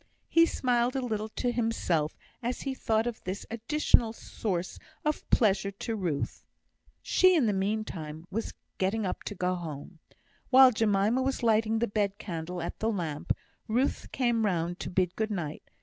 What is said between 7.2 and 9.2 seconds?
in the meantime, was getting